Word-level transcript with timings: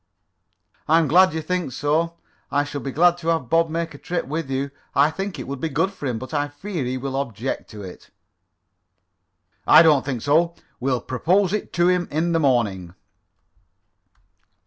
"I 0.87 0.97
am 0.97 1.07
glad 1.07 1.31
you 1.31 1.43
think 1.43 1.71
so. 1.73 2.15
I 2.49 2.63
should 2.63 2.81
be 2.81 2.89
very 2.89 2.95
glad 2.95 3.17
to 3.19 3.27
have 3.27 3.49
Bob 3.51 3.69
make 3.69 3.93
a 3.93 3.99
trip 3.99 4.25
with 4.25 4.49
you. 4.49 4.71
I 4.95 5.11
think 5.11 5.37
it 5.37 5.47
would 5.47 5.61
do 5.61 5.67
him 5.67 5.73
good, 5.75 6.17
but 6.17 6.33
I 6.33 6.47
fear 6.47 6.83
he 6.85 6.97
will 6.97 7.15
object 7.21 7.69
to 7.69 7.83
it." 7.83 8.09
"I 9.67 9.83
don't 9.83 10.03
think 10.03 10.23
so. 10.23 10.55
We'll 10.79 11.01
propose 11.01 11.53
it 11.53 11.71
to 11.73 11.87
him 11.87 12.07
in 12.09 12.31
the 12.31 12.39
morning." 12.39 12.95